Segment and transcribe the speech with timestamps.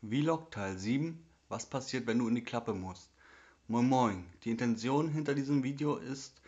[0.00, 1.18] Vlog Teil 7
[1.48, 3.10] Was passiert, wenn du in die Klappe musst?
[3.66, 6.40] Moin Moin, die Intention hinter diesem Video ist,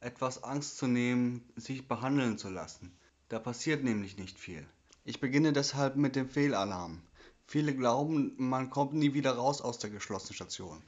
[0.00, 2.92] etwas Angst zu nehmen, sich behandeln zu lassen.
[3.30, 4.62] Da passiert nämlich nicht viel.
[5.06, 7.00] Ich beginne deshalb mit dem Fehlalarm.
[7.46, 10.82] Viele glauben, man kommt nie wieder raus aus der geschlossenen Station.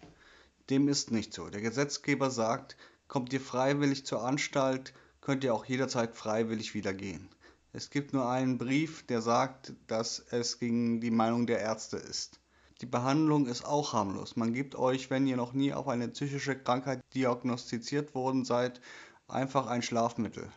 [0.68, 1.48] Dem ist nicht so.
[1.48, 2.76] Der Gesetzgeber sagt,
[3.08, 4.92] kommt ihr freiwillig zur Anstalt,
[5.22, 7.30] könnt ihr auch jederzeit freiwillig wieder gehen.
[7.72, 12.40] Es gibt nur einen Brief, der sagt, dass es gegen die Meinung der Ärzte ist.
[12.80, 14.34] Die Behandlung ist auch harmlos.
[14.34, 18.80] Man gibt euch, wenn ihr noch nie auf eine psychische Krankheit diagnostiziert worden seid,
[19.28, 20.50] einfach ein Schlafmittel.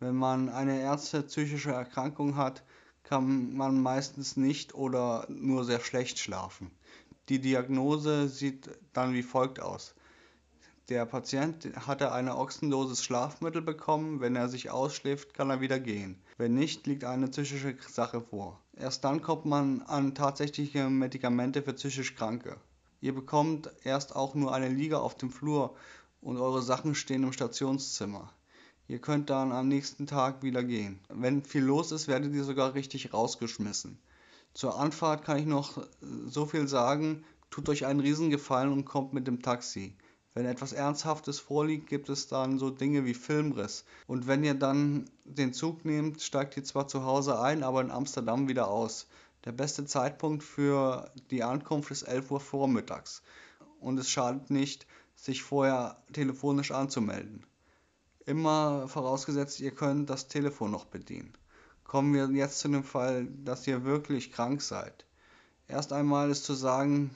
[0.00, 2.64] Wenn man eine ernste psychische Erkrankung hat,
[3.04, 6.72] kann man meistens nicht oder nur sehr schlecht schlafen.
[7.28, 9.94] Die Diagnose sieht dann wie folgt aus.
[10.90, 14.20] Der Patient hatte eine Ochsendosis Schlafmittel bekommen.
[14.20, 16.20] Wenn er sich ausschläft, kann er wieder gehen.
[16.36, 18.60] Wenn nicht, liegt eine psychische Sache vor.
[18.76, 22.56] Erst dann kommt man an tatsächliche Medikamente für psychisch Kranke.
[23.00, 25.76] Ihr bekommt erst auch nur eine Liege auf dem Flur
[26.20, 28.32] und eure Sachen stehen im Stationszimmer.
[28.88, 30.98] Ihr könnt dann am nächsten Tag wieder gehen.
[31.08, 33.96] Wenn viel los ist, werdet ihr sogar richtig rausgeschmissen.
[34.54, 35.86] Zur Anfahrt kann ich noch
[36.26, 39.94] so viel sagen, tut euch einen Riesengefallen und kommt mit dem Taxi.
[40.32, 43.84] Wenn etwas Ernsthaftes vorliegt, gibt es dann so Dinge wie Filmriss.
[44.06, 47.90] Und wenn ihr dann den Zug nehmt, steigt ihr zwar zu Hause ein, aber in
[47.90, 49.08] Amsterdam wieder aus.
[49.44, 53.22] Der beste Zeitpunkt für die Ankunft ist 11 Uhr vormittags.
[53.80, 57.44] Und es schadet nicht, sich vorher telefonisch anzumelden.
[58.24, 61.32] Immer vorausgesetzt, ihr könnt das Telefon noch bedienen.
[61.84, 65.06] Kommen wir jetzt zu dem Fall, dass ihr wirklich krank seid.
[65.66, 67.10] Erst einmal ist zu sagen,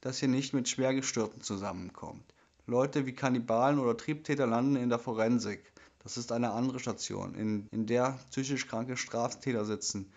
[0.00, 2.34] dass ihr nicht mit Schwergestörten zusammenkommt.
[2.66, 5.72] Leute wie Kannibalen oder Triebtäter landen in der Forensik.
[6.02, 10.10] Das ist eine andere Station, in, in der psychisch kranke Straftäter sitzen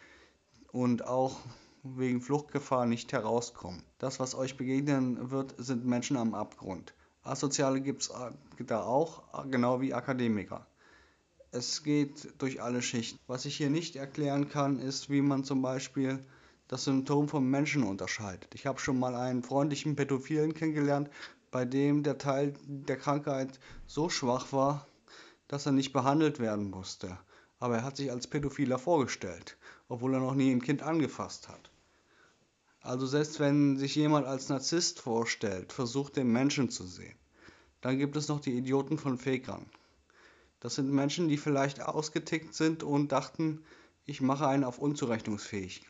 [0.72, 1.40] und auch
[1.84, 3.84] wegen Fluchtgefahr nicht herauskommen.
[3.98, 6.94] Das, was euch begegnen wird, sind Menschen am Abgrund.
[7.24, 10.66] Asoziale gibt es äh, da auch, genau wie Akademiker.
[11.52, 13.20] Es geht durch alle Schichten.
[13.28, 16.26] Was ich hier nicht erklären kann, ist, wie man zum Beispiel
[16.74, 18.56] das Symptom vom Menschen unterscheidet.
[18.56, 21.08] Ich habe schon mal einen freundlichen Pädophilen kennengelernt,
[21.52, 24.88] bei dem der Teil der Krankheit so schwach war,
[25.48, 27.20] dass er nicht behandelt werden musste.
[27.60, 29.56] Aber er hat sich als Pädophiler vorgestellt,
[29.88, 31.70] obwohl er noch nie ein Kind angefasst hat.
[32.82, 37.20] Also selbst wenn sich jemand als Narzisst vorstellt, versucht den Menschen zu sehen.
[37.82, 39.68] Dann gibt es noch die Idioten von Fakern.
[40.60, 43.64] Das sind Menschen, die vielleicht ausgetickt sind und dachten,
[44.06, 45.86] ich mache einen auf unzurechnungsfähig.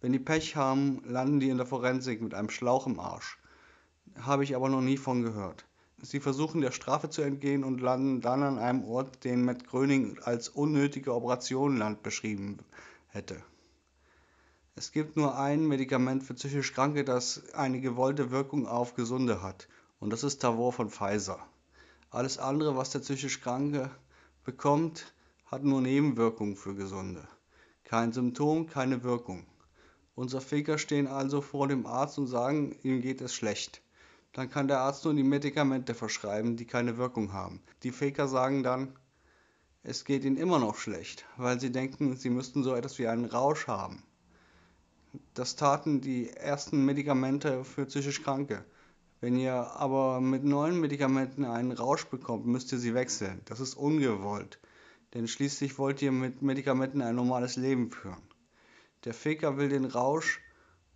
[0.00, 3.38] Wenn die Pech haben, landen die in der Forensik mit einem Schlauch im Arsch.
[4.20, 5.66] Habe ich aber noch nie von gehört.
[6.00, 10.20] Sie versuchen der Strafe zu entgehen und landen dann an einem Ort, den Matt Gröning
[10.22, 12.58] als unnötige Operationenland beschrieben
[13.08, 13.42] hätte.
[14.76, 19.66] Es gibt nur ein Medikament für psychisch Kranke, das eine gewollte Wirkung auf Gesunde hat.
[19.98, 21.40] Und das ist Tavor von Pfizer.
[22.10, 23.90] Alles andere, was der psychisch Kranke
[24.44, 25.12] bekommt,
[25.46, 27.26] hat nur Nebenwirkungen für Gesunde.
[27.82, 29.44] Kein Symptom, keine Wirkung.
[30.18, 33.82] Unser Faker stehen also vor dem Arzt und sagen, ihm geht es schlecht.
[34.32, 37.62] Dann kann der Arzt nur die Medikamente verschreiben, die keine Wirkung haben.
[37.84, 38.96] Die Faker sagen dann,
[39.84, 43.26] es geht ihnen immer noch schlecht, weil sie denken, sie müssten so etwas wie einen
[43.26, 44.02] Rausch haben.
[45.34, 48.64] Das taten die ersten Medikamente für psychisch Kranke.
[49.20, 53.40] Wenn ihr aber mit neuen Medikamenten einen Rausch bekommt, müsst ihr sie wechseln.
[53.44, 54.58] Das ist ungewollt.
[55.14, 58.27] Denn schließlich wollt ihr mit Medikamenten ein normales Leben führen.
[59.04, 60.40] Der Faker will den Rausch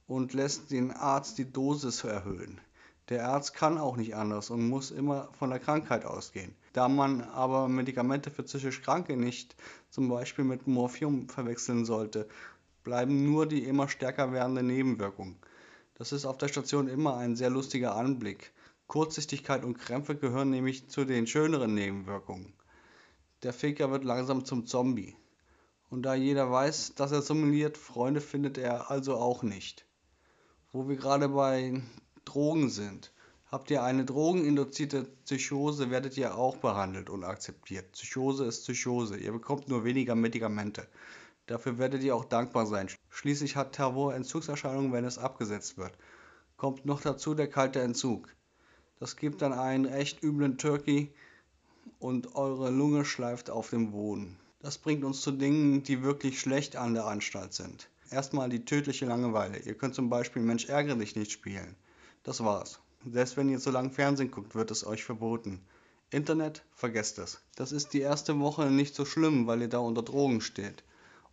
[0.07, 2.61] und lässt den Arzt die Dosis erhöhen.
[3.09, 6.55] Der Arzt kann auch nicht anders und muss immer von der Krankheit ausgehen.
[6.73, 9.55] Da man aber Medikamente für psychisch Kranke nicht
[9.91, 12.29] zum Beispiel mit Morphium verwechseln sollte,
[12.85, 15.37] bleiben nur die immer stärker werdenden Nebenwirkungen.
[15.95, 18.53] Das ist auf der Station immer ein sehr lustiger Anblick.
[18.89, 22.53] Kurzsichtigkeit und Krämpfe gehören nämlich zu den schöneren Nebenwirkungen.
[23.43, 25.17] Der Faker wird langsam zum Zombie.
[25.93, 29.85] Und da jeder weiß, dass er simuliert, Freunde findet er also auch nicht.
[30.73, 31.83] Wo wir gerade bei
[32.25, 33.13] Drogen sind.
[33.51, 37.93] Habt ihr eine drogeninduzierte Psychose, werdet ihr auch behandelt und akzeptiert.
[37.93, 39.19] Psychose ist Psychose.
[39.19, 40.89] Ihr bekommt nur weniger Medikamente.
[41.45, 42.89] Dafür werdet ihr auch dankbar sein.
[43.11, 45.93] Schließlich hat Tavor Entzugserscheinungen, wenn es abgesetzt wird.
[46.57, 48.35] Kommt noch dazu der kalte Entzug.
[48.99, 51.13] Das gibt dann einen echt üblen Turkey
[51.99, 54.39] und eure Lunge schleift auf dem Boden.
[54.63, 57.89] Das bringt uns zu Dingen, die wirklich schlecht an der Anstalt sind.
[58.13, 59.59] Erstmal die tödliche Langeweile.
[59.59, 61.75] Ihr könnt zum Beispiel Mensch ärgere dich nicht spielen.
[62.23, 62.79] Das war's.
[63.05, 65.61] Selbst wenn ihr zu lang Fernsehen guckt, wird es euch verboten.
[66.11, 67.41] Internet, vergesst es.
[67.57, 70.85] Das ist die erste Woche nicht so schlimm, weil ihr da unter Drogen steht.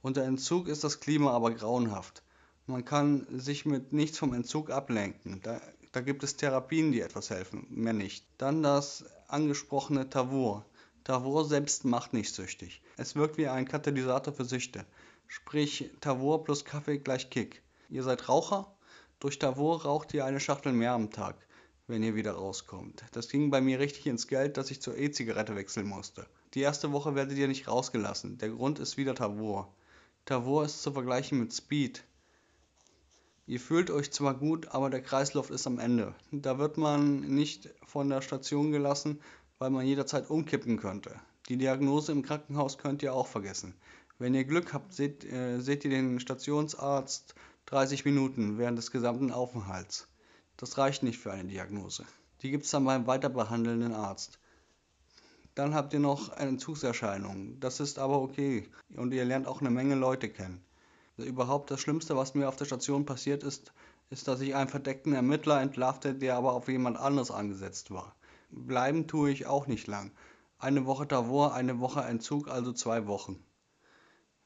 [0.01, 2.23] Unter Entzug ist das Klima aber grauenhaft.
[2.65, 5.39] Man kann sich mit nichts vom Entzug ablenken.
[5.43, 5.61] Da,
[5.91, 8.25] da gibt es Therapien, die etwas helfen, mehr nicht.
[8.39, 10.65] Dann das angesprochene Tavor.
[11.09, 12.83] Tavor selbst macht nicht süchtig.
[12.95, 14.85] Es wirkt wie ein Katalysator für Süchte.
[15.27, 17.63] Sprich, Tavor plus Kaffee gleich Kick.
[17.89, 18.71] Ihr seid Raucher?
[19.19, 21.35] Durch Tavor raucht ihr eine Schachtel mehr am Tag,
[21.87, 23.03] wenn ihr wieder rauskommt.
[23.11, 26.27] Das ging bei mir richtig ins Geld, dass ich zur E-Zigarette wechseln musste.
[26.53, 28.37] Die erste Woche werdet ihr nicht rausgelassen.
[28.37, 29.73] Der Grund ist wieder Tavor.
[30.25, 32.03] Tavor ist zu vergleichen mit Speed.
[33.47, 36.13] Ihr fühlt euch zwar gut, aber der Kreislauf ist am Ende.
[36.31, 39.19] Da wird man nicht von der Station gelassen,
[39.59, 41.19] weil man jederzeit umkippen könnte.
[41.49, 43.75] Die Diagnose im Krankenhaus könnt ihr auch vergessen.
[44.17, 47.35] Wenn ihr Glück habt, seht, äh, seht ihr den Stationsarzt
[47.67, 50.07] 30 Minuten während des gesamten Aufenthalts.
[50.57, 52.05] Das reicht nicht für eine Diagnose.
[52.41, 54.39] Die gibt es dann beim weiterbehandelnden Arzt.
[55.55, 57.59] Dann habt ihr noch Entzugserscheinungen.
[57.59, 58.69] Das ist aber okay.
[58.95, 60.63] Und ihr lernt auch eine Menge Leute kennen.
[61.17, 63.73] Überhaupt das Schlimmste, was mir auf der Station passiert ist,
[64.09, 68.15] ist, dass ich einen verdeckten Ermittler entlarvte, der aber auf jemand anderes angesetzt war.
[68.49, 70.11] Bleiben tue ich auch nicht lang.
[70.57, 73.43] Eine Woche Tavor, eine Woche Entzug, also zwei Wochen.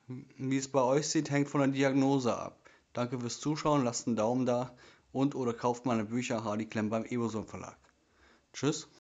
[0.08, 2.60] Wie es bei euch sieht, hängt von der Diagnose ab.
[2.92, 4.76] Danke fürs Zuschauen, lasst einen Daumen da
[5.12, 7.78] und oder kauft meine Bücher Hardy Klemm beim Eboson Verlag.
[8.52, 8.90] Tschüss.